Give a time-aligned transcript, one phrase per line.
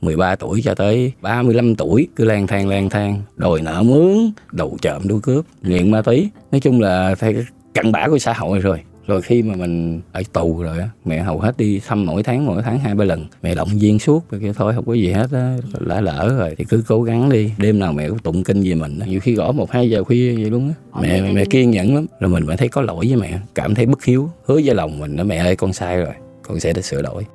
[0.00, 4.76] 13 tuổi cho tới 35 tuổi cứ lang thang lang thang đòi nợ mướn đầu
[4.82, 6.30] trộm đua cướp nghiện ma túy.
[6.52, 7.42] Nói chung là theo cái
[7.74, 8.80] cặn bã của xã hội rồi.
[9.06, 12.46] Rồi khi mà mình ở tù rồi á mẹ hầu hết đi thăm mỗi tháng
[12.46, 13.26] mỗi tháng hai ba lần.
[13.42, 16.54] Mẹ động viên suốt rồi kêu thôi không có gì hết á lỡ lỡ rồi.
[16.58, 17.50] Thì cứ cố gắng đi.
[17.58, 20.34] Đêm nào mẹ cũng tụng kinh về mình nhiều khi gõ một hai giờ khuya
[20.34, 21.00] vậy luôn á.
[21.00, 22.06] Mẹ mẹ, kiên nhẫn lắm.
[22.20, 23.38] Rồi mình mới thấy có lỗi với mẹ.
[23.54, 24.30] Cảm thấy bất hiếu.
[24.46, 26.14] Hứa với lòng mình đó mẹ ơi con sai rồi.
[26.42, 27.26] Con sẽ sửa đổi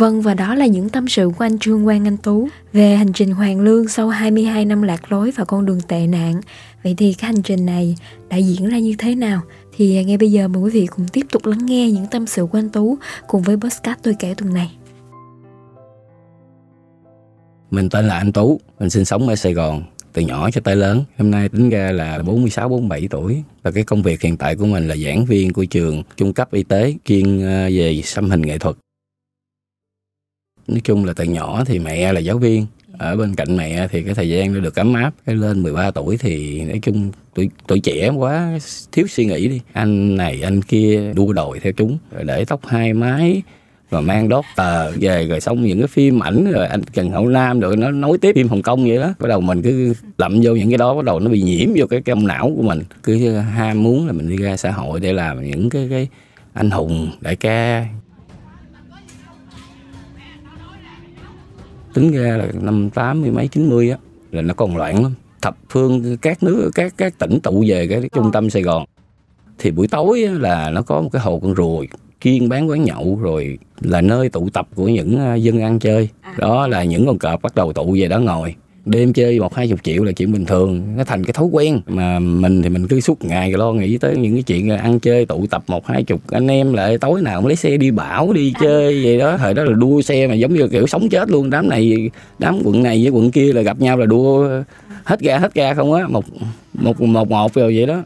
[0.00, 3.12] Vâng và đó là những tâm sự của anh Trương Quang Anh Tú về hành
[3.12, 6.40] trình hoàn lương sau 22 năm lạc lối và con đường tệ nạn.
[6.84, 7.96] Vậy thì cái hành trình này
[8.28, 9.40] đã diễn ra như thế nào?
[9.76, 12.26] Thì à, ngay bây giờ mời quý vị cùng tiếp tục lắng nghe những tâm
[12.26, 14.70] sự của anh Tú cùng với podcast tôi kể tuần này.
[17.70, 19.82] Mình tên là anh Tú, mình sinh sống ở Sài Gòn
[20.12, 21.04] từ nhỏ cho tới lớn.
[21.18, 24.66] Hôm nay tính ra là 46 47 tuổi và cái công việc hiện tại của
[24.66, 28.42] mình là giảng viên của trường trung cấp y tế chuyên à, về xăm hình
[28.42, 28.76] nghệ thuật
[30.70, 32.66] nói chung là từ nhỏ thì mẹ là giáo viên.
[32.98, 35.10] Ở bên cạnh mẹ thì cái thời gian nó được ấm áp.
[35.26, 38.58] Cái lên 13 tuổi thì nói chung tuổi tuổi trẻ quá,
[38.92, 39.60] thiếu suy nghĩ đi.
[39.72, 41.98] Anh này, anh kia đua đòi theo chúng.
[42.12, 43.42] Rồi để tóc hai mái,
[43.90, 47.28] rồi mang đốt tờ về, rồi xong những cái phim ảnh, rồi anh Trần Hậu
[47.28, 49.14] Nam rồi nó nối tiếp phim Hồng Kông vậy đó.
[49.18, 51.86] Bắt đầu mình cứ lậm vô những cái đó, bắt đầu nó bị nhiễm vô
[51.86, 52.82] cái trong não của mình.
[53.02, 56.08] Cứ ham muốn là mình đi ra xã hội để làm những cái cái
[56.52, 57.86] anh hùng đại ca
[61.94, 63.98] tính ra là năm tám mươi mấy chín mươi á
[64.30, 65.14] là nó còn loạn lắm.
[65.42, 68.84] Thập phương các nước các các tỉnh tụ về cái, trung tâm Sài Gòn.
[69.58, 71.88] Thì buổi tối á, là nó có một cái hồ con ruồi
[72.20, 76.08] chuyên bán quán nhậu rồi là nơi tụ tập của những à, dân ăn chơi.
[76.38, 78.54] Đó là những con cọp bắt đầu tụ về đó ngồi
[78.90, 81.80] đêm chơi một hai chục triệu là chuyện bình thường nó thành cái thói quen.
[81.86, 85.26] Mà mình thì mình cứ suốt ngày lo nghĩ tới những cái chuyện ăn chơi
[85.26, 88.32] tụ tập một hai chục anh em lại tối nào cũng lấy xe đi bảo
[88.32, 89.36] đi chơi vậy đó.
[89.36, 91.50] Thời đó là đua xe mà giống như kiểu sống chết luôn.
[91.50, 94.62] Đám này đám quận này với quận kia là gặp nhau là đua
[95.04, 96.06] hết ga hết ga không á.
[96.08, 96.24] Một
[96.72, 98.02] một một một rồi vậy đó.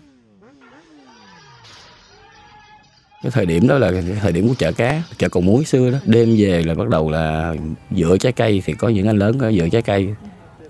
[3.23, 5.99] Cái thời điểm đó là thời điểm của chợ cá chợ cầu muối xưa đó.
[6.07, 7.55] Đêm về là bắt đầu là
[7.97, 10.09] dựa trái cây thì có những anh lớn có dựa trái cây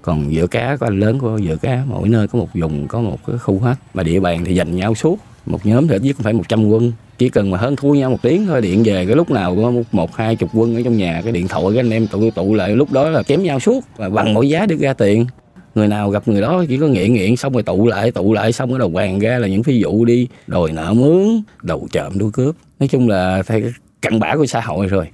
[0.05, 3.01] còn giữa cá có anh lớn của giữa cá, mỗi nơi có một vùng, có
[3.01, 3.75] một cái khu hết.
[3.95, 5.19] Mà địa bàn thì dành nhau suốt.
[5.47, 6.93] Một nhóm thì ít nhất phải 100 quân.
[7.19, 9.73] Chỉ cần mà hơn thua nhau một tiếng thôi, điện về cái lúc nào có
[9.93, 12.55] một hai chục quân ở trong nhà, cái điện thoại cái anh em tụ tụ
[12.55, 15.27] lại, lúc đó là chém nhau suốt và bằng mỗi giá được ra tiền.
[15.75, 18.53] Người nào gặp người đó chỉ có nghiện nghiện xong rồi tụ lại tụ lại
[18.53, 20.29] xong cái đầu hoàng ra là những phi vụ đi.
[20.47, 22.57] Đòi nợ mướn, đầu trộm đua cướp.
[22.81, 23.61] Nói chung là theo
[24.03, 25.07] cặn bã của xã hội rồi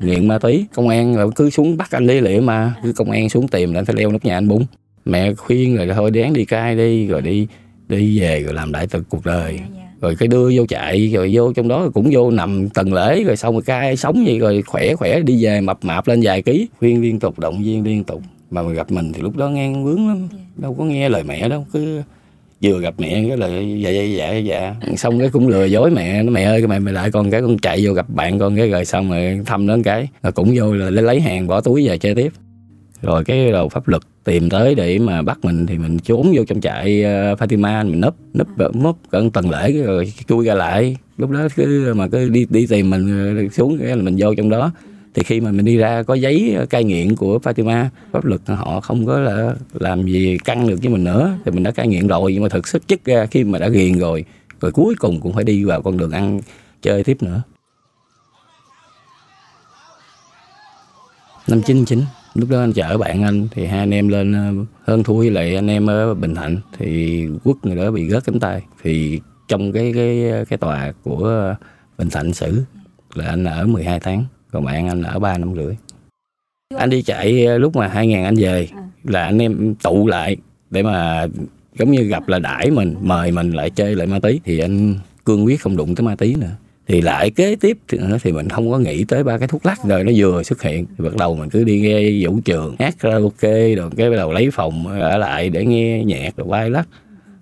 [0.00, 0.66] nghiện ma túy.
[0.74, 2.74] Công an là cứ xuống bắt anh đi liệu mà.
[2.82, 4.62] Cứ công an xuống tìm là anh phải leo nóc nhà anh bún.
[5.04, 7.46] Mẹ khuyên rồi thôi đáng đi cai đi rồi đi
[7.88, 9.56] đi về rồi làm đại từ cuộc đời.
[9.58, 9.82] Dạ, dạ.
[10.00, 13.36] rồi cái đưa vô chạy rồi vô trong đó cũng vô nằm tầng lễ rồi
[13.36, 16.68] xong rồi cai sống vậy rồi khỏe khỏe đi về mập mạp lên vài ký.
[16.78, 18.22] Khuyên liên tục động viên liên tục.
[18.50, 20.28] Mà mình gặp mình thì lúc đó ngang vướng lắm.
[20.32, 20.38] Dạ.
[20.56, 22.02] đâu có nghe lời mẹ đâu cứ
[22.62, 23.48] vừa gặp mẹ cái là
[23.78, 24.74] dạ dạ dạ dạ.
[24.96, 26.22] Xong cái cũng lừa dối mẹ.
[26.22, 28.56] Nó mẹ ơi cái mẹ mày lại con cái con chạy vô gặp bạn con
[28.56, 30.08] cái rồi xong rồi thăm nó cái.
[30.22, 32.32] Là cũng vô là lấy hàng bỏ túi về chơi tiếp.
[33.02, 36.44] Rồi cái đầu pháp luật tìm tới để mà bắt mình thì mình trốn vô
[36.44, 40.96] trong trại uh, Fatima mình nấp nấp nấp cận tầng lễ rồi chui ra lại.
[41.18, 44.34] Lúc đó cứ mà cứ đi đi tìm mình ờ, xuống cái là mình vô
[44.34, 44.72] trong đó
[45.14, 48.80] thì khi mà mình đi ra có giấy cai nghiện của Fatima, pháp luật họ
[48.80, 51.38] không có là làm gì căng được với mình nữa.
[51.44, 53.68] Thì mình đã cai nghiện rồi, nhưng mà thực sức chất ra khi mà đã
[53.68, 54.24] ghiền rồi
[54.60, 56.40] rồi cuối cùng cũng phải đi vào con đường ăn,
[56.82, 57.42] chơi tiếp nữa.
[61.48, 62.02] năm chín chín,
[62.34, 65.54] lúc đó anh chở bạn anh, thì hai anh em lên ờ, hơn thui lại
[65.54, 68.62] anh em ở bình thạnh, thì quốc người đó bị gớt cánh tay.
[68.82, 71.54] Thì trong cái cái cái tòa của
[71.98, 72.62] bình thạnh xử
[73.14, 75.74] là anh ở 12 tháng còn bạn anh ở ba năm rưỡi.
[76.76, 78.82] Anh đi chạy ờ, lúc mà hai ngàn anh về à.
[79.04, 80.36] là anh em tụ lại
[80.70, 81.26] để mà
[81.78, 84.40] giống như gặp là đãi mình mời mình lại chơi lại ma túy.
[84.44, 84.94] Thì anh
[85.24, 86.50] cương quyết không đụng tới ma túy nữa.
[86.86, 89.84] Thì lại kế tiếp thì, thì mình không có nghĩ tới ba cái thuốc lắc
[89.84, 90.86] rồi nó vừa xuất hiện.
[90.98, 94.32] Thì bắt đầu mình cứ đi nghe vũ trường hát karaoke rồi cái bắt đầu
[94.32, 96.88] lấy phòng ở lại để nghe nhạc rồi quay lắc.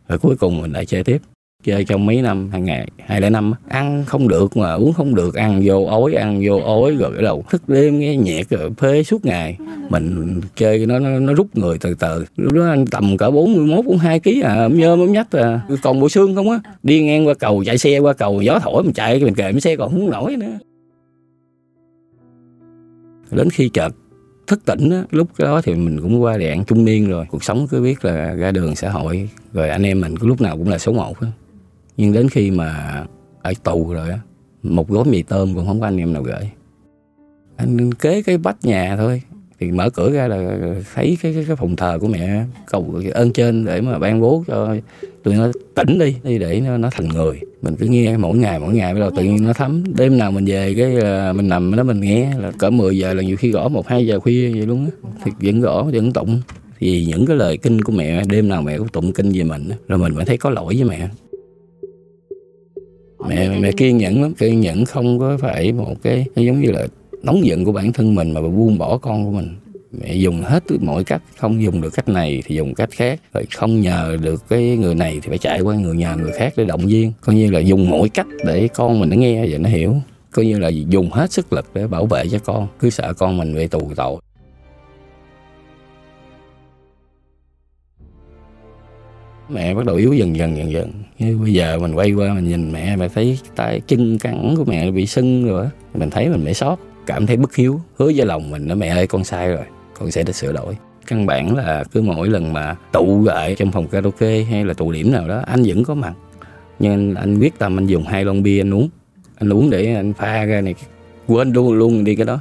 [0.09, 1.19] Rồi cuối cùng mình lại chơi tiếp
[1.65, 5.15] chơi trong mấy năm hai ngày hai lẻ năm ăn không được mà uống không
[5.15, 8.71] được ăn vô ối ăn vô ối rồi cái đầu thức đêm nghe nhạc rồi
[8.79, 9.59] phê suốt ngày.
[9.89, 12.25] Mình chơi nó nó, nó rút người từ từ.
[12.37, 15.13] Lúc đó anh tầm cỡ bốn mươi mốt bốn hai ký à ấm nhơm ấm
[15.13, 15.61] nhách à.
[15.83, 18.83] Còn bộ xương không á đi ngang qua cầu chạy xe qua cầu gió thổi
[18.83, 20.59] mình chạy mình kề xe còn không nổi nữa.
[23.31, 23.95] Đến khi chợt
[24.47, 27.27] thức tỉnh á, lúc đó thì mình cũng qua đoạn trung niên rồi.
[27.31, 30.41] Cuộc sống cứ biết là ra đường xã hội rồi anh em mình cứ lúc
[30.41, 31.29] nào cũng là số một á
[31.99, 33.05] nhưng đến khi mà
[33.43, 34.19] ở tù rồi á
[34.63, 36.51] một gói mì tôm cũng không có anh em nào gửi.
[37.57, 39.23] Anh kế cái vách nhà thôi.
[39.61, 40.59] Thì mở cửa ra là
[40.95, 44.45] thấy cái cái, cái phòng thờ của mẹ cầu ơn trên để mà ban bố
[44.47, 44.77] cho
[45.23, 47.41] tụi nó tỉnh đi đi để nó, nó thành người.
[47.63, 49.85] Mình cứ nghe mỗi ngày mỗi ngày bắt đầu tự nhiên nó thấm.
[49.97, 53.15] Đêm nào mình về cái à, mình nằm đó mình nghe là cỡ 10 giờ
[53.15, 55.11] là nhiều khi gõ một hai giờ khuya vậy luôn á.
[55.25, 56.41] Thì vẫn gõ vẫn tụng.
[56.79, 59.69] Thì những cái lời kinh của mẹ đêm nào mẹ cũng tụng kinh về mình
[59.89, 61.09] rồi mình mới thấy có lỗi với mẹ
[63.29, 66.87] mẹ mẹ kiên nhẫn lắm kiên nhẫn không có phải một cái giống như là
[67.23, 69.57] nóng giận của bản thân mình mà buông bỏ con của mình.
[70.01, 73.21] Mẹ dùng hết mọi cách không dùng được cách này thì dùng cách khác.
[73.35, 76.53] Rồi không nhờ được cái người này thì phải chạy qua người nhà người khác
[76.57, 77.13] để động viên.
[77.21, 79.95] Coi như là dùng mọi cách để con mình nó nghe và nó hiểu.
[80.33, 82.69] Coi như là dùng hết sức lực để bảo vệ cho con.
[82.81, 84.21] Cứ sợ con mình bị tù tội
[89.51, 90.93] mẹ bắt đầu yếu dần dần dần dần.
[91.19, 94.65] Như bây giờ mình quay qua mình nhìn mẹ mình thấy tay chân cẳng của
[94.65, 98.27] mẹ bị sưng rồi mình thấy mình mẹ sót cảm thấy bất hiếu, hứa với
[98.27, 99.65] lòng mình đó mẹ ơi, con sai rồi,
[99.99, 100.77] con sẽ được sửa đổi.
[101.07, 104.93] Căn bản là cứ mỗi lần mà tụ lại trong phòng karaoke hay là tụ
[104.93, 106.13] điểm nào đó, anh vẫn có mặt.
[106.79, 108.89] Nhưng anh quyết tâm anh dùng hai lon bia anh uống.
[109.39, 110.75] Anh uống để anh pha ra này,
[111.27, 112.41] quên luôn luôn đi cái đó.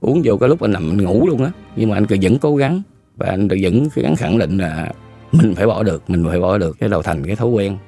[0.00, 1.50] Uống vô cái lúc anh nằm anh ngủ luôn á.
[1.76, 2.82] Nhưng mà anh cứ vẫn cố gắng
[3.16, 4.92] và anh vẫn gắng khẳng định là
[5.32, 7.78] mình phải bỏ được, mình phải bỏ được cái đầu thành, cái thói quen.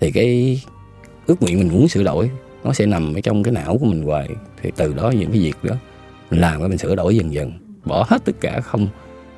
[0.00, 0.60] Thì cái
[1.26, 2.30] ước nguyện mình muốn sửa đổi,
[2.64, 4.28] nó sẽ nằm ở trong cái não của mình hoài.
[4.62, 5.74] Thì từ đó những cái việc đó,
[6.30, 7.52] mình làm cái mình sửa đổi dần dần.
[7.84, 8.88] Bỏ hết tất cả, không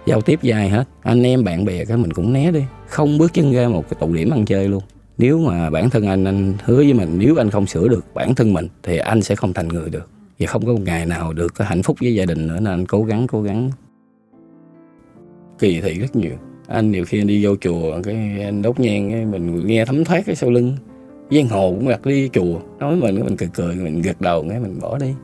[0.07, 0.85] giao tiếp dài hết.
[1.03, 2.63] Anh em, bạn bè cái mình cũng né đi.
[2.89, 4.83] Không bước chân ra một cái tụ điểm ăn chơi luôn.
[5.19, 8.35] Nếu mà bản thân anh anh hứa với mình, nếu anh không sửa được bản
[8.35, 10.11] thân mình, thì anh sẽ không thành người được.
[10.39, 12.87] Và không có một ngày nào được hạnh phúc với gia đình nữa, nên anh
[12.87, 13.71] cố gắng cố gắng
[15.61, 16.33] kỳ thị rất nhiều.
[16.67, 20.05] Anh nhiều khi anh đi vô chùa cái anh đốt nhang cái mình nghe thấm
[20.05, 20.77] thoát cái sau lưng.
[21.31, 24.61] Giang hồ cũng đặt đi chùa nói mình mình cười cười mình gật đầu cái
[24.61, 25.15] mình bỏ đi.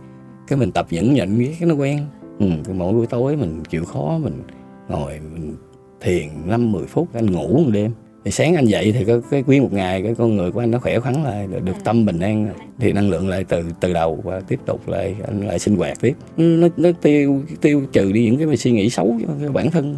[0.48, 1.98] Cái mình tập nhẫn nhịn cái nó quen.
[2.38, 4.42] Ừ, mỗi buổi tối mình chịu khó mình
[4.88, 5.56] ngồi mình
[6.00, 7.90] thiền năm mười phút anh ngủ một đêm.
[8.24, 10.70] Thì sáng anh dậy thì cái, cái quý một ngày cái con người của anh
[10.70, 12.48] nó khỏe khoắn lại được tâm bình an.
[12.78, 16.00] Thì năng lượng lại từ từ đầu và tiếp tục lại anh lại sinh hoạt
[16.00, 16.14] tiếp.
[16.36, 19.96] Nó nó tiêu tiêu trừ đi những cái suy nghĩ xấu cho bản thân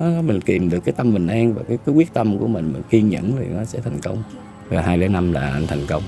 [0.00, 2.82] mình kìm được cái tâm bình an và cái, cái quyết tâm của mình mình
[2.90, 4.22] kiên nhẫn thì nó sẽ thành công.
[4.68, 6.02] Và hai lẻ năm là anh thành công.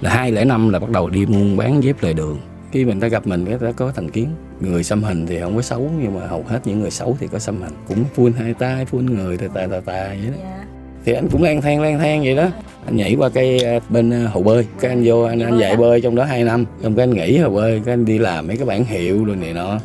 [0.00, 2.38] Là hai lẻ năm là bắt đầu đi buôn bán dép lề đường.
[2.72, 4.28] Khi mình ta gặp mình cái ta có thành kiến.
[4.60, 7.28] Người xăm hình thì không có xấu nhưng mà hầu hết những người xấu thì
[7.32, 10.38] có xăm hình cũng phun hai tay phun người tà tà tà tà vậy đó.
[10.42, 10.66] Yeah.
[11.04, 12.48] thì anh cũng lang thang lang thang vậy đó.
[12.86, 14.66] Anh nhảy qua cây à, bên à, hồ bơi.
[14.80, 16.64] Cái anh vô anh, anh dạy bơi trong đó 2 năm.
[16.82, 19.36] Xong cái anh nghỉ hồ bơi cái anh đi làm mấy cái bản hiệu rồi
[19.36, 19.78] này nọ.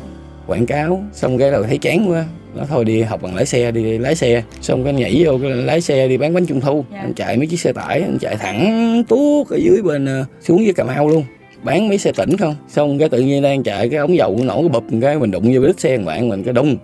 [0.46, 3.70] Quảng cáo xong cái đầu thấy chán quá nó thôi đi học bằng lái xe
[3.70, 4.42] đi lái xe.
[4.60, 6.84] Xong cái nhảy vô cái lái xe đi bán bánh trung thu.
[6.92, 7.04] Yeah.
[7.04, 10.64] anh chạy mấy chiếc xe tải anh chạy thẳng tuốt ở dưới bên uh, xuống
[10.64, 11.24] dưới cà mau luôn.
[11.62, 12.56] Bán mấy xe tỉnh không?
[12.68, 15.52] Xong cái tự nhiên đang chạy cái ống dầu nổ cái bụp cái mình đụng
[15.54, 16.76] vô đít xe bạn mình cái đung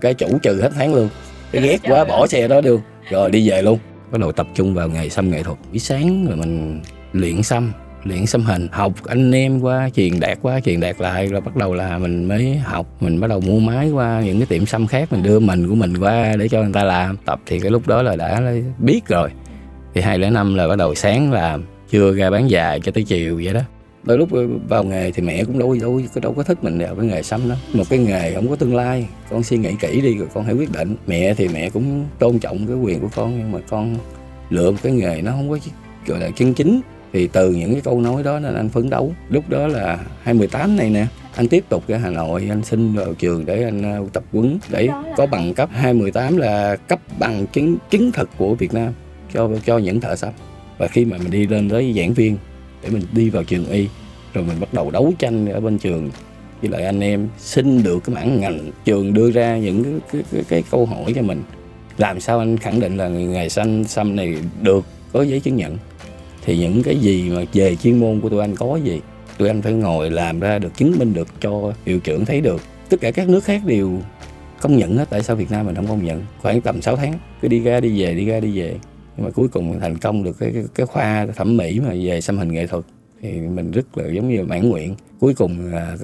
[0.00, 1.08] cái chủ trừ hết tháng luôn.
[1.52, 2.80] Cái ghét quá bỏ xe đó được
[3.10, 3.78] rồi đi về luôn.
[4.10, 5.58] Bắt đầu tập trung vào nghề xăm nghệ thuật.
[5.70, 6.80] Buổi sáng rồi mình
[7.12, 7.72] luyện xăm
[8.04, 11.56] luyện xăm hình học, anh em qua truyền đạt, qua truyền đạt lại, rồi bắt
[11.56, 14.86] đầu là mình mới học, mình bắt đầu mua máy qua những cái tiệm xăm
[14.86, 17.16] khác, mình đưa mình của mình qua để cho người ta làm.
[17.16, 18.42] Tập thì cái lúc đó là đã
[18.78, 19.30] biết rồi.
[19.94, 23.04] Thì hai lẻ năm là bắt đầu sáng làm chưa ra bán dài cho tới
[23.04, 23.60] chiều vậy đó.
[24.02, 26.94] Đôi lúc ờ, vào nghề thì mẹ cũng đâu đâu đâu có thích mình vào
[26.94, 27.54] cái nghề xăm đó.
[27.72, 30.54] Một cái nghề không có tương lai, con suy nghĩ kỹ đi rồi con hãy
[30.54, 30.96] quyết định.
[31.06, 33.96] Mẹ thì mẹ cũng tôn trọng cái quyền của con, nhưng mà con
[34.50, 35.58] lựa một cái nghề nó không có,
[36.06, 36.80] gọi là chân chính
[37.12, 39.12] thì từ những cái câu nói đó nên anh phấn đấu.
[39.28, 43.14] Lúc đó là 2018 này nè anh tiếp tục ra Hà Nội anh xin vào
[43.14, 45.68] trường để anh uh, tập huấn để có bằng cấp.
[45.72, 48.92] 2018 là cấp bằng chứng chứng thực của Việt Nam
[49.34, 50.32] cho cho những thợ sắp
[50.78, 52.36] và khi mà mình đi lên tới giảng viên
[52.82, 53.88] để mình đi vào trường y
[54.34, 56.10] rồi mình bắt đầu đấu tranh ở bên trường.
[56.62, 60.22] Với lại anh em xin được cái mảng ngành trường đưa ra những cái, cái,
[60.32, 61.42] cái, cái câu hỏi cho mình.
[61.98, 65.78] Làm sao anh khẳng định là ngày xanh xăm này được có giấy chứng nhận
[66.44, 69.00] thì những cái gì mà về chuyên môn của tụi anh có gì
[69.38, 72.60] tụi anh phải ngồi làm ra được chứng minh được cho hiệu trưởng thấy được.
[72.88, 73.98] Tất cả các nước khác đều
[74.60, 76.22] công nhận hết tại sao Việt Nam mình không công nhận?
[76.42, 78.76] Khoảng tầm 6 tháng cứ đi ra đi về đi ra đi về.
[79.16, 82.20] Nhưng mà cuối cùng thành công được cái, cái, cái khoa thẩm mỹ mà về
[82.20, 82.84] xăm hình nghệ thuật.
[83.22, 84.94] Thì mình rất là giống như mãn nguyện.
[85.20, 85.96] Cuối cùng là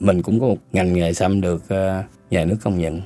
[0.00, 3.00] mình cũng có một ngành nghề xăm được ờ, nhà nước công nhận.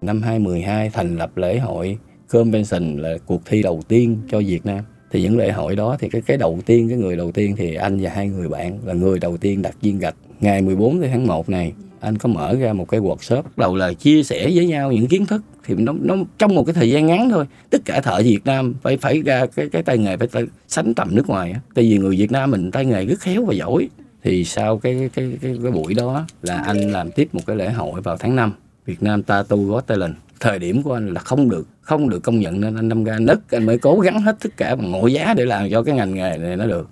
[0.00, 4.84] Năm 2012 thành lập lễ hội Convention là cuộc thi đầu tiên cho Việt Nam
[5.16, 7.74] thì những lễ hội đó thì cái cái đầu tiên cái người đầu tiên thì
[7.74, 10.14] anh và hai người bạn là người đầu tiên đặt viên gạch.
[10.40, 13.92] Ngày 14 tháng 1 này anh có mở ra một cái workshop bắt đầu là
[13.92, 15.42] chia sẻ với nhau những kiến thức.
[15.64, 17.44] Thì nó nó trong một cái thời gian ngắn thôi.
[17.70, 20.94] Tất cả thợ Việt Nam phải phải ra cái cái tay nghề phải, phải sánh
[20.94, 23.88] tầm nước ngoài tại vì người Việt Nam mình tay nghề rất khéo và giỏi.
[24.22, 27.70] Thì sau cái cái cái, cái buổi đó là anh làm tiếp một cái lễ
[27.70, 28.52] hội vào tháng 5
[28.86, 32.40] Việt Nam Tattoo Got Talent thời điểm của anh là không được không được công
[32.40, 33.38] nhận nên anh đâm ra nứt.
[33.50, 36.14] Anh mới cố gắng hết tất cả bằng mọi giá để làm cho cái ngành
[36.14, 36.88] nghề này nó được.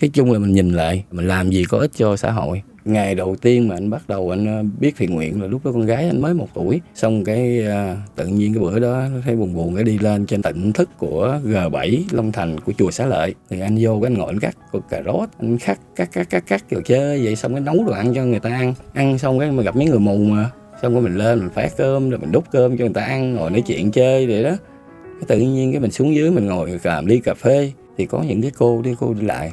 [0.00, 2.62] Cái chung là mình nhìn lại mình làm gì có ích cho xã hội.
[2.84, 5.72] Ngày đầu tiên mà anh bắt đầu anh ờ, biết thiện nguyện là lúc đó
[5.72, 6.80] con gái anh mới một tuổi.
[6.94, 10.42] Xong cái uh, tự nhiên cái bữa đó thấy buồn buồn cái đi lên trên
[10.42, 13.34] tỉnh thức của G7 Long Thành của chùa Xá Lợi.
[13.50, 16.30] Thì anh vô cái anh ngồi anh cắt cục cà rốt anh cắt cắt cắt
[16.30, 18.74] cắt cắt rồi chơi vậy xong cái nấu đồ ăn cho người ta ăn.
[18.94, 20.50] Ăn xong cái mà gặp mấy người mù mà
[20.82, 23.34] xong rồi mình lên, mình phát cơm, rồi mình đút cơm cho người ta ăn,
[23.34, 24.56] ngồi nói chuyện chơi vậy đó.
[25.04, 28.22] Cái tự nhiên cái mình xuống dưới mình ngồi làm ly cà phê, thì có
[28.22, 29.52] những cái cô đi cô đi lại,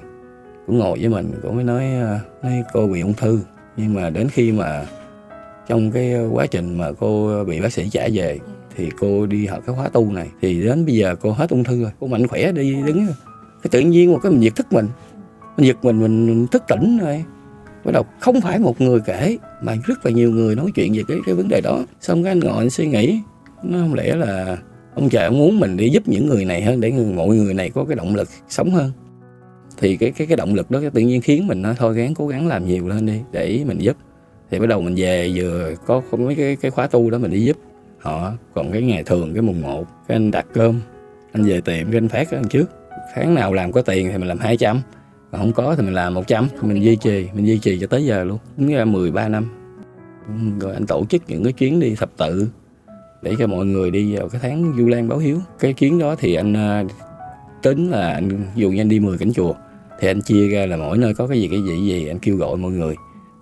[0.68, 3.40] cũng ngồi với mình cũng mới nói à, nói cô bị ung thư.
[3.78, 4.86] Nhưng mà đến khi mà
[5.68, 8.40] trong cái quá trình mà cô bị bác sĩ trả về,
[8.76, 10.28] thì cô đi học cái khóa tu này.
[10.42, 13.08] Thì đến bây giờ cô hết ung thư rồi, cô mạnh khỏe đi đứng.
[13.64, 14.88] Cái tự nhiên một cái mình giật thức mình.
[15.58, 17.24] Mình giật mình mình thức tỉnh rồi
[17.90, 21.04] bắt đầu không phải một người kể, mà rất là nhiều người nói chuyện về
[21.08, 21.80] cái cái vấn đề đó.
[22.02, 23.20] Xong cái anh ngồi anh suy nghĩ,
[23.64, 24.58] nó không lẽ là
[24.96, 27.70] ông trời ông muốn mình đi giúp những người này hơn, để mọi người này
[27.70, 28.92] có cái động lực sống hơn.
[29.78, 32.28] Thì cái cái cái động lực đó tự nhiên khiến mình nói, thôi gắng, cố
[32.28, 33.98] gắng làm nhiều lên đi, để mình giúp.
[34.52, 37.42] Thì bắt đầu mình về vừa có mấy cái cái khóa tu đó mình đi
[37.42, 37.58] giúp
[38.00, 38.32] họ.
[38.54, 40.82] Còn cái ngày thường, cái mùng 1 cái anh đặt cơm,
[41.32, 42.66] anh về tiệm, cái anh phát cái anh trước.
[43.16, 44.82] Tháng nào làm có tiền thì mình làm 200
[45.32, 48.06] mà không có thì mình làm 100 mình duy trì, mình duy trì cho tới
[48.06, 48.38] giờ luôn.
[48.58, 49.50] Đúng ra 13 năm.
[50.60, 52.48] Rồi anh tổ chức những cái chuyến đi thập tự
[53.22, 55.40] để cho mọi người đi vào cái tháng du lan báo hiếu.
[55.60, 56.84] Cái chuyến đó thì anh à,
[57.62, 59.54] tính là anh dù như anh đi 10 cảnh chùa,
[60.00, 62.36] thì anh chia ra là mỗi nơi có cái gì cái gì gì, anh kêu
[62.36, 62.96] gọi mọi người.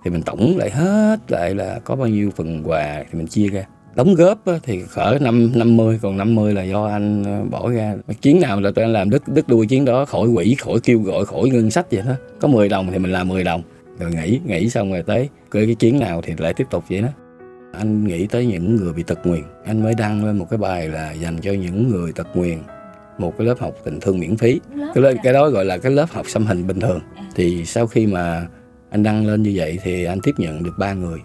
[0.04, 3.48] Thì mình tổng lại hết lại là có bao nhiêu phần quà thì mình chia
[3.48, 3.66] ra
[3.98, 7.96] đóng góp thì cỡ năm năm mươi còn 50 là do anh ờ, bỏ ra.
[8.22, 11.00] Chuyến nào là tụi anh làm đứt đứt đuôi chuyến đó khỏi quỹ khỏi kêu
[11.00, 12.14] gọi khỏi ngân sách vậy đó.
[12.40, 13.62] Có 10 đồng thì mình làm 10 đồng.
[14.00, 17.02] Rồi nghỉ nghỉ xong rồi tới cái, cái chuyến nào thì lại tiếp tục vậy
[17.02, 17.08] đó.
[17.74, 19.44] Anh nghĩ tới những người bị tật nguyền.
[19.66, 22.58] Anh mới đăng lên một cái bài là dành cho những người tật nguyền.
[23.18, 24.60] Một cái lớp học tình thương miễn phí.
[24.94, 27.00] Cái, lớp, cái đó gọi là cái lớp học xăm hình bình thường.
[27.16, 27.24] À.
[27.36, 28.48] thì sau khi mà
[28.90, 31.20] anh đăng lên như vậy thì anh tiếp nhận được ba người.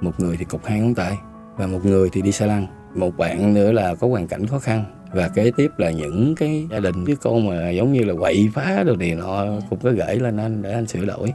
[0.00, 1.16] Một người thì cục hai ngón tay
[1.58, 4.58] và một người thì đi xe lăn một bạn nữa là có hoàn cảnh khó
[4.58, 4.84] khăn.
[5.12, 8.48] Và kế tiếp là những cái gia đình cái con mà giống như là quậy
[8.54, 11.32] phá đồ này nọ cũng có gửi lên anh để anh sửa đổi.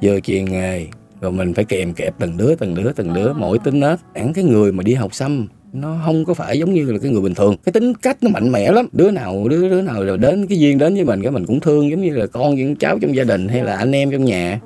[0.00, 0.86] Giờ truyền nghề
[1.20, 3.98] rồi mình phải kèm kẹp từng đứa từng đứa từng đứa mỗi tính nết.
[4.14, 7.10] Hẳn cái người mà đi học xăm, nó không có phải giống như là cái
[7.10, 7.56] người bình thường.
[7.64, 8.88] Cái tính cách nó mạnh mẽ lắm.
[8.92, 11.60] Đứa nào, đứa đứa nào rồi đến cái duyên đến với mình cái mình cũng
[11.60, 14.24] thương giống như là con những cháu trong gia đình hay là anh em trong
[14.24, 14.60] nhà.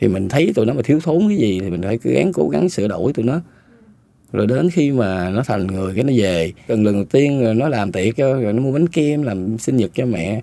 [0.00, 2.48] Thì mình thấy tụi nó mà thiếu thốn cái gì thì mình phải gắng, cố
[2.48, 3.40] gắng sửa đổi tụi nó
[4.34, 7.54] rồi đến khi mà nó thành người cái nó về lần lần đầu tiên rồi
[7.54, 10.40] nó làm tiệc cho, rồi nó mua bánh kem làm sinh nhật cho mẹ.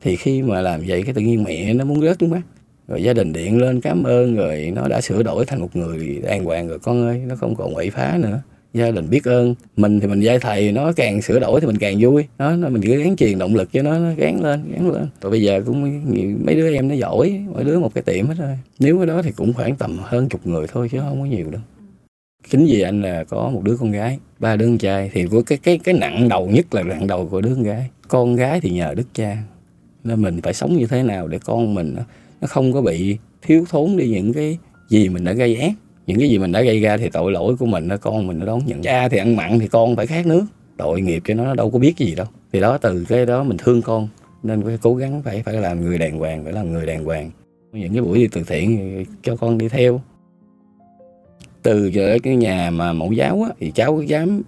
[0.00, 2.42] Thì khi mà làm vậy cái tự nhiên mẹ nó muốn rớt nước mắt
[2.88, 6.20] rồi gia đình điện lên cảm ơn, rồi nó đã sửa đổi thành một người
[6.22, 6.78] đàng hoàng rồi.
[6.78, 8.40] Con ơi, nó không còn quậy phá nữa.
[8.74, 9.54] Gia đình biết ơn.
[9.76, 12.24] Mình thì mình dạy thầy, nó càng sửa đổi thì mình càng vui.
[12.38, 15.06] Đó nó, mình cứ gắng truyền động lực cho nó nó gắn lên gắn lên.
[15.22, 16.02] Rồi bây giờ cũng
[16.44, 18.58] mấy đứa em nó giỏi, mỗi đứa một cái tiệm hết rồi.
[18.78, 21.50] Nếu cái đó thì cũng khoảng tầm hơn chục người thôi chứ không có nhiều
[21.50, 21.60] đâu
[22.50, 25.10] chính vì anh là có một đứa con gái ba đứa con trai.
[25.12, 27.90] Thì của cái cái cái nặng đầu nhất là nặng đầu của đứa con gái.
[28.08, 29.36] Con gái thì nhờ đức cha.
[30.04, 32.02] Nên mình phải sống như thế nào để con mình nó,
[32.40, 34.58] nó không có bị thiếu thốn đi những cái
[34.88, 35.72] gì mình đã gây ác.
[36.06, 38.46] Những cái gì mình đã gây ra thì tội lỗi của mình con mình nó
[38.46, 38.82] đón nhận.
[38.82, 40.44] Cha thì ăn mặn thì con phải khát nước.
[40.76, 42.26] Tội nghiệp cho nó nó đâu có biết gì đâu.
[42.52, 44.08] Thì đó từ cái đó mình thương con.
[44.42, 47.30] Nên phải cố gắng phải phải làm người đàng hoàng phải làm người đàng hoàng.
[47.72, 50.00] Những cái buổi đi từ thiện cho con đi theo
[51.62, 54.42] từ ở cái nhà mà mẫu giáo á, thì cháu dám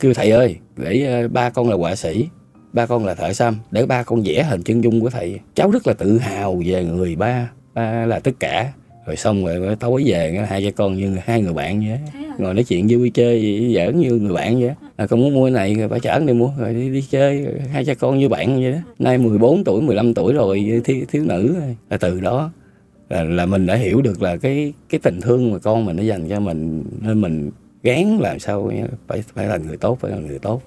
[0.00, 2.28] kêu thầy ơi để ờ, ba con là họa sĩ
[2.72, 5.40] ba con là thợ xăm để ba con vẽ hình chân dung của thầy.
[5.54, 8.72] Cháu rất là tự hào về người ba ba là tất cả.
[9.06, 11.98] Rồi xong rồi tối về hai cha con như hai người bạn vậy
[12.38, 15.50] ngồi nói chuyện vui chơi giỡn như người bạn vậy à, con muốn mua cái
[15.50, 18.28] này rồi phải chở đi mua rồi đi, đi chơi rồi hai cha con như
[18.28, 21.54] bạn vậy đó nay 14 tuổi 15 tuổi rồi thiếu, thiếu nữ
[21.90, 22.50] là từ đó
[23.08, 26.02] là, là mình đã hiểu được là cái cái tình thương mà con mình nó
[26.02, 27.50] dành cho mình nên mình
[27.82, 28.72] gán làm sao
[29.06, 30.62] phải phải là người tốt phải là người tốt.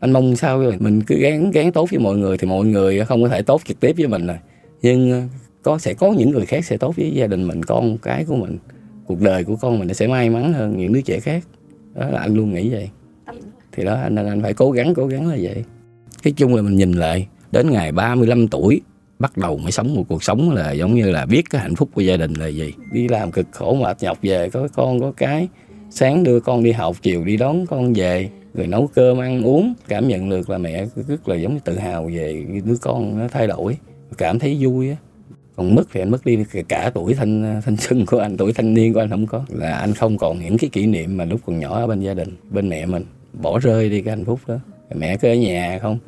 [0.00, 3.04] Anh mong sao rồi mình cứ gán gán tốt với mọi người thì mọi người
[3.04, 4.36] không có thể tốt trực tiếp với mình rồi
[4.82, 5.22] nhưng ờ,
[5.62, 8.36] có sẽ có những người khác sẽ tốt với gia đình mình con cái của
[8.36, 8.58] mình.
[9.06, 11.44] Cuộc đời của con mình nó sẽ may mắn hơn những đứa trẻ khác.
[11.94, 12.90] Đó là anh luôn nghĩ vậy.
[13.72, 15.64] Thì đó anh anh phải cố gắng cố gắng là vậy.
[16.22, 18.80] Cái chung là mình nhìn lại đến ngày 35 tuổi
[19.20, 21.88] bắt đầu mới sống một cuộc sống là giống như là biết cái hạnh phúc
[21.94, 22.72] của gia đình là gì.
[22.92, 25.48] Đi làm cực khổ mệt nhọc về, có con, có cái.
[25.90, 29.74] Sáng đưa con đi học, chiều đi đón con về, rồi nấu cơm, ăn uống.
[29.88, 33.28] Cảm nhận được là mẹ rất là giống như tự hào về đứa con nó
[33.28, 33.76] thay đổi.
[34.18, 34.96] Cảm thấy vui á.
[35.56, 38.74] Còn mất thì anh mất đi cả tuổi thanh thanh xuân của anh, tuổi thanh
[38.74, 39.44] niên của anh không có.
[39.48, 42.14] Là anh không còn những cái kỷ niệm mà lúc còn nhỏ ở bên gia
[42.14, 43.04] đình, bên mẹ mình.
[43.42, 44.58] Bỏ rơi đi cái hạnh phúc đó.
[44.94, 45.98] Mẹ cứ ở nhà không?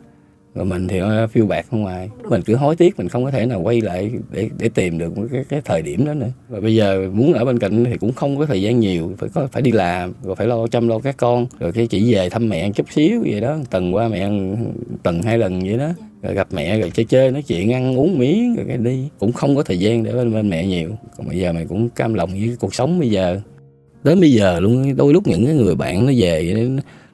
[0.54, 2.08] Rồi mình thì phiêu bạc không ngoài.
[2.28, 5.12] Mình cứ hối tiếc mình không có thể nào quay lại để để tìm được
[5.32, 6.30] cái cái thời điểm đó nữa.
[6.48, 9.12] Và bây giờ muốn ở bên cạnh thì cũng không có thời gian nhiều.
[9.18, 11.46] Phải có phải đi làm rồi phải lo chăm lo các con.
[11.58, 13.58] Rồi cái chỉ về thăm mẹ chút xíu vậy đó.
[13.70, 14.30] Tuần qua mẹ
[15.02, 15.88] tuần hai lần vậy đó.
[16.22, 19.08] Rồi gặp mẹ rồi chơi chơi nói chuyện ăn uống miếng rồi cái đi.
[19.18, 20.90] Cũng không có thời gian để bên, bên mẹ nhiều.
[21.16, 23.40] Còn bây giờ mày cũng cam lòng với cuộc sống bây giờ.
[24.04, 26.54] Đến bây giờ luôn đôi lúc những cái người bạn nó về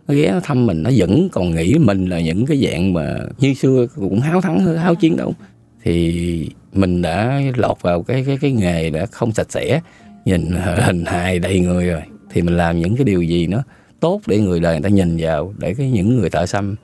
[0.09, 3.55] nó ghé thăm mình, nó vẫn còn nghĩ mình là những cái dạng mà như
[3.55, 5.35] xưa cũng háo thắng, háo chiến đấu
[5.83, 9.81] thì mình đã lọt vào cái cái cái nghề đã không sạch sẽ,
[10.25, 10.51] nhìn
[10.87, 13.63] hình hài đầy người rồi, thì mình làm những cái điều gì nó
[14.01, 16.75] tốt để người đời người ta nhìn vào, để cái những người thợ xăm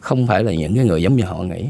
[0.00, 1.64] không phải là những cái người giống như họ nghĩ.